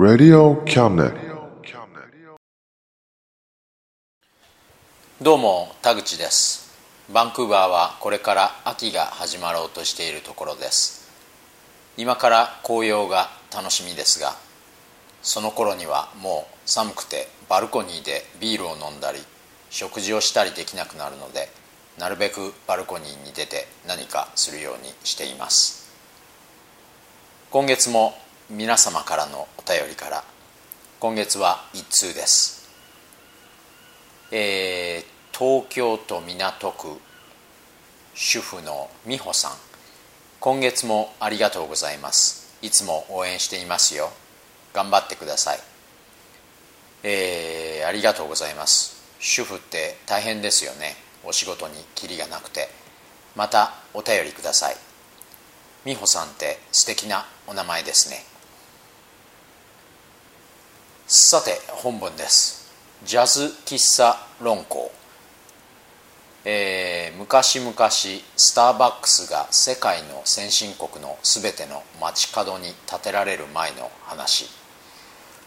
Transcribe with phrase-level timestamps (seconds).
[0.00, 1.12] Radio Cabinet.
[5.20, 6.74] どうも田口です。
[7.12, 11.06] バンクーバーはこれから秋が始まろうとしているところです。
[11.98, 14.36] 今から紅葉が楽しみですが
[15.20, 19.18] その頃にはもう寒くてバルコニーでビールを飲んだり
[19.68, 21.50] 食事をしたりできなくなるので
[21.98, 25.92] なるべくバルコニーに出て何かするようにしています。
[27.50, 28.14] 今月も
[28.52, 30.24] 皆様からのお便りから
[30.98, 32.68] 今月は一通です。
[34.32, 37.00] えー東京都港区
[38.12, 39.52] 主婦の美穂さん。
[40.38, 42.58] 今月もありがとうございます。
[42.60, 44.10] いつも応援していますよ。
[44.74, 45.58] 頑張ってください。
[47.04, 49.02] えー、ありがとうございます。
[49.18, 50.96] 主婦って大変ですよね。
[51.24, 52.68] お仕事にキリがなくて。
[53.34, 54.76] またお便りください。
[55.86, 58.24] 美穂さんって素敵なお名前ですね。
[61.12, 62.70] さて本文です。
[63.02, 64.92] ジャズ喫茶論考。
[66.44, 74.46] えー、昔々スターバックスが世界の先進国の全ての街角に建てられる前の話。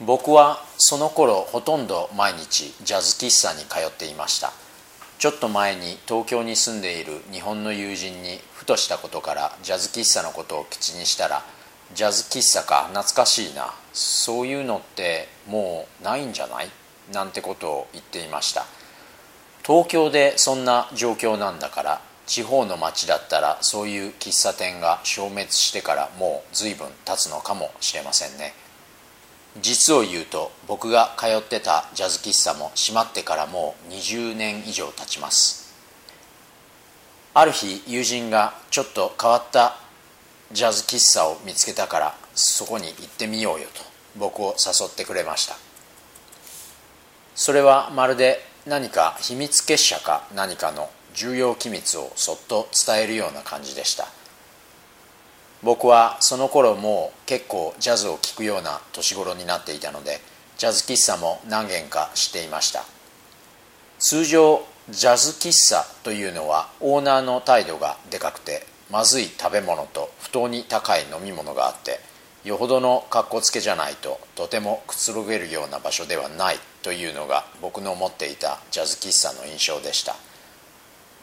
[0.00, 4.52] 僕はその頃ほとんど毎日ジャズ喫茶に通っていました。
[5.20, 11.44] ちょっと前に東京に住んでいる日本の友人にふとしたことからジャズ喫茶のことを口にしたら
[11.94, 12.88] ジャズ喫茶か。
[12.88, 13.72] 懐かしいな。
[13.92, 16.68] そういうのってもうないんじゃない？
[17.12, 18.66] なんてことを言っていました。
[19.64, 28.54] 東京でそんな状況なんだから地方の町だったらそういう喫茶店が消滅してからもう随分経つのかもしれませんね。
[29.60, 35.72] 実を言うと僕が通ってたジャズ喫茶も閉まってからもう20年以上経ちます。
[37.34, 39.76] ある日友人がちょっと変わった
[40.52, 43.82] ジャズ喫茶を見つけたからそこに行ってみようよと
[44.16, 45.56] 僕を誘ってくれました。
[47.34, 54.06] それはまるで何か秘密結社か何かの重要機密をそっと伝えるような感じでした。
[55.62, 60.20] 僕はその頃もう結構ジャズを聴くような年頃になっていたので
[60.58, 62.84] ジャズ喫茶も何軒か知っていました。
[63.98, 71.98] 通常ジャズ喫茶というのはオーナーの態度がでかくてまずい食べ物と不当に高い飲み物があって
[72.44, 80.14] よほどの格好つけじゃないととてもくつろげるような場所ではないというのが僕の持っていたジャズ喫茶の印象でした。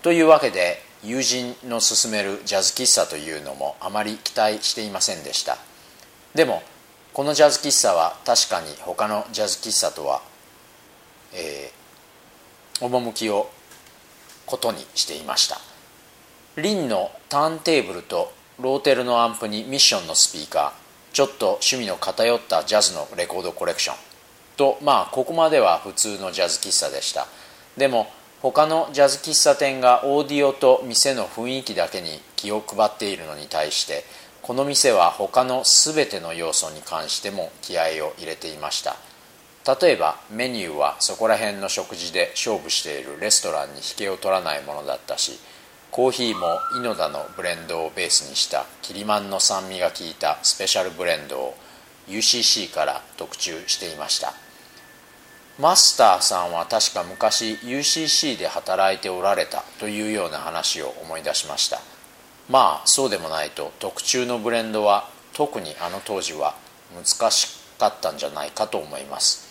[0.02, 5.58] というわけで友人の勧めるジャズ喫茶というのもあまり期待していませんでした。
[6.36, 6.64] でも
[7.14, 10.22] このジャズ喫茶は確かに他のジャズ喫茶とは、
[11.34, 13.50] えー、趣を
[14.46, 15.71] ことにしていました。
[16.58, 23.96] リンのターンテーブルとローテルのアンプにミッションのスピーカーちょっと趣味の偏ったジャズのレコードコレクション。
[24.58, 27.28] とまあここまでは普通のジャズ喫茶でした。
[27.78, 28.08] でも
[28.42, 34.04] 他のジャズ喫茶店がオーディオと店の雰囲気だけに気を配っているのに対して
[34.42, 38.98] この店は他の全ての要素に関しても気合を入れていました。
[39.80, 45.40] 例えばメニューはそこら辺の食事で勝負しているレストランに引けを取らないものだったし
[45.92, 51.56] コーヒーもイノダのブレンドをベースにしたキリマンの酸味が効いたスペシャルブレンドを
[52.08, 54.34] UCC から特注していました
[55.60, 61.82] マスターさんは確か昔 UCC で働いておられたというような話を思い出しました。
[62.50, 66.56] まあそうでもないと特注のブレンドは特にあの当時は
[66.96, 67.48] 難し
[67.78, 69.48] かったんじゃないかと思います。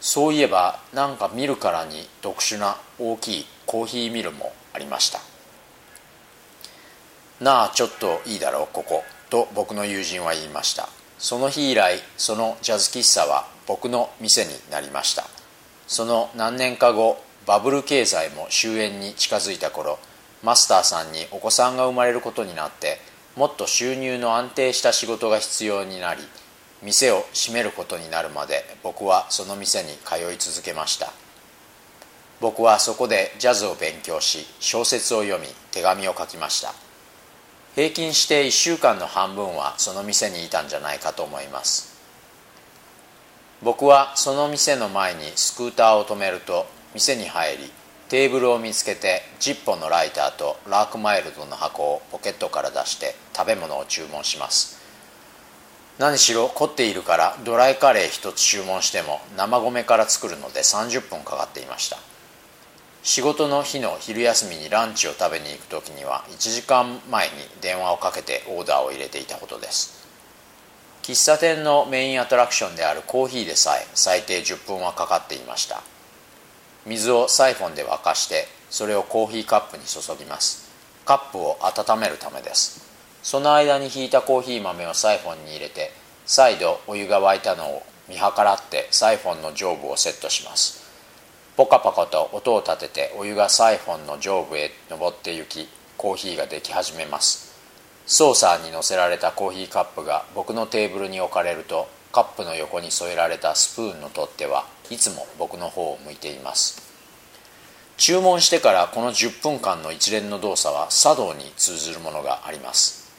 [0.00, 5.33] そういえばなんか見るからに特殊な大きいコーヒーミルもありました。
[7.40, 10.88] なあちょっといいだろうここと僕の友人は言いました。
[11.18, 15.24] その日以来そのジャズ喫茶は僕の店になりました。
[15.86, 19.98] その何年か後バブル経済も終焉に近づいた頃
[20.42, 22.98] マスターさんにお子さんが生まれることになって
[23.36, 26.22] もっと収入の安定した仕事が必要になり
[26.82, 31.12] 店を閉めることになるまで僕はその店に通い続けました。
[32.40, 36.74] 僕はそこでジャズを勉強し小説を読み手紙を書きました。
[37.74, 41.92] 平均して1週間の半分はその店にいたんじゃないかと思います。
[43.62, 47.72] 僕はその店の前にスクーターを止めると店に入り
[48.08, 54.78] テーブルを見つけてジッポのライターとラークマイルドの箱をポケットから出して食べ物を注文します。
[55.98, 61.98] 何しろ凝っているからドライカレー1つ注文しても生米から作るので30分かかっていました。
[63.06, 70.08] 仕事の日の昼休みにランチを食べに行く時には1時間前に電話をかけてオーダーを入れていたことです。
[71.02, 75.82] 喫茶店のメインアトラクションであるコーヒーでさえ最低10分はかかっていました。
[76.86, 80.72] 水をサイフォンで沸かしてそれをコーヒーカップに注ぎます。
[81.04, 82.88] カップを温めるためです。
[83.22, 85.92] その間にひいたコーヒー豆をサイフォンに入れて
[86.24, 90.83] 再度お湯が沸いたのを見計らってサイフォンの上部をセットします。
[91.56, 97.54] ポカポカと音を立ててお湯がサイフォンの上部へ登って行きコーヒーができ始めます。
[98.06, 106.82] ソーサーに乗せられたコーヒーカップが僕のテーブルに置かれるとカップの横に添えられたスプーンの取っ手はいつも僕の方を向いています。
[107.98, 113.12] 注文してからこの10分間の一連の動作は茶道に通ずるものがあります。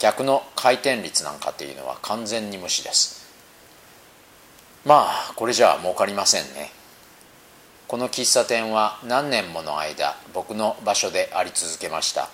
[0.00, 3.24] 客の回転率なんかっていうのは完全に無視です。
[4.84, 6.72] まあこれじゃあ儲かりませんね。
[7.88, 12.28] この喫茶店は何年もの間僕の場所であり続けました。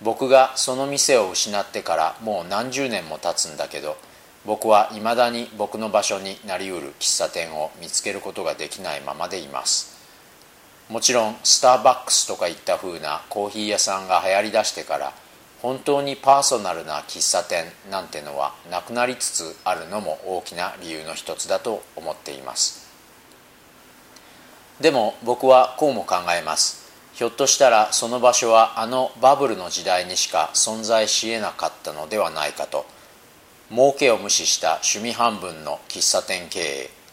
[0.00, 3.98] 僕がその店を失ってからもう何十年も経つんだけど
[4.46, 9.94] 僕はいまだに僕の場所になりうる喫茶店を見つけることができないままでいます。
[10.88, 15.12] もちろんスターバックスとかいった風なコーヒー屋さんが流行りだしてから
[15.60, 22.83] 本当にパーソナルな喫茶店なんてのはなくなりつつあるのも大きな理由の一つだと思っています。
[24.80, 26.84] でも僕はこうも考えます。
[27.14, 32.86] ひょっとしたらその場所はあのバブルの時代にしか存在しえなかったのではないかと。
[33.70, 37.04] 儲けを無視した趣味半分の喫茶店経営。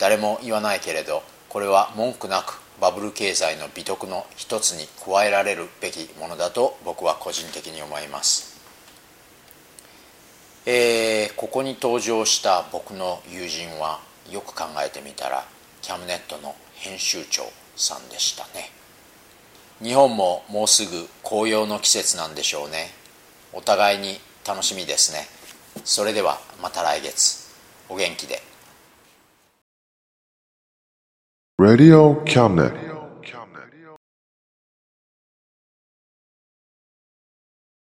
[0.00, 8.58] 誰も言わないけれどこれは文句なくバブル経済の美徳の一つに加えられるべきものだと僕は個人的に思います、
[10.64, 14.00] えー、ここに登場した僕の友人は
[14.30, 15.44] よく考えてみたら
[15.82, 17.42] キャムネットの編集長
[17.76, 18.70] さんでしたね。
[19.82, 22.90] 日本ももうすぐ紅葉の季節なんでしょうね。
[23.52, 25.26] お互いに楽しみですね。
[25.84, 27.50] それではまた来月。
[27.88, 28.42] お元気で。
[31.60, 32.90] Radio Cabinet.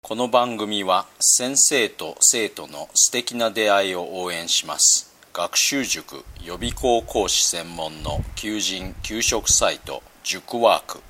[0.01, 11.01] この番組は先生と生徒の素敵な出会いを応援します学習塾予備校講師専門の求人・給食サイト塾ワーク。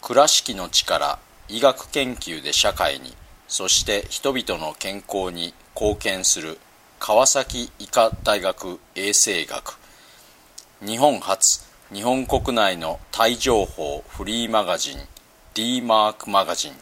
[0.00, 3.14] 倉敷の力医学研究で社会に
[3.48, 6.58] そして人々の健康に貢献する
[6.98, 9.78] 川崎医科大学衛生学。
[10.80, 11.62] 日本初
[11.92, 14.98] 日本国内のタイ情報フリーマガジン
[15.52, 16.72] D マークマガジン。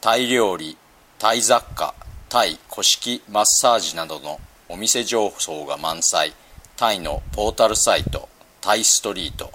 [0.00, 0.78] タイ料理
[1.18, 1.94] タイ雑貨
[2.30, 4.40] タイ古式マッサージなどの
[4.72, 6.32] お店情報が満載。
[6.76, 8.30] タイのポータルサイト
[8.62, 9.52] タイストリート。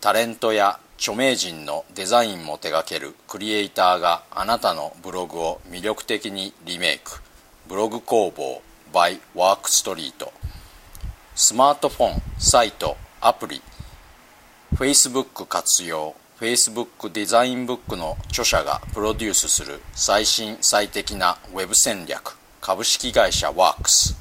[0.00, 7.20] タレントや著名人のデザインも手掛けるクリエイターがあなたのブログを魅力的にリメイク。
[7.68, 10.32] ブログ工房 by ワークストリート
[11.34, 13.60] スマートフォン、サイト、アプリ。
[14.76, 16.14] Facebook 活用。
[16.40, 22.39] Facebook デザインブックの著者がプロデュースする最新最適な Web 戦略。
[22.60, 24.14] 株式会社ワークス。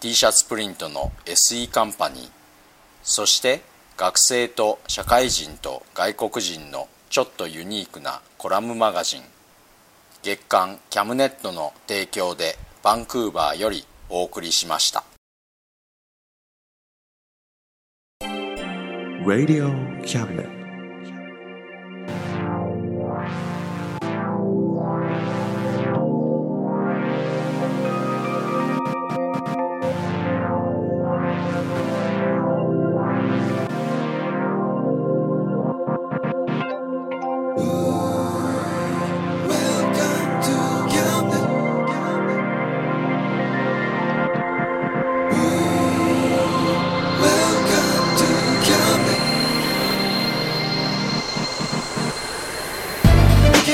[0.00, 2.30] T シャツプリントの SE カンパニー。
[3.02, 3.60] そして
[3.98, 9.22] 学生と社会人と外国人のちょっとユニークなコラムマガジン。
[10.22, 15.04] 月刊キャムネットの提供でバンクーバーよりお送りしました。
[19.26, 19.70] Radio
[20.04, 20.61] Cabinet.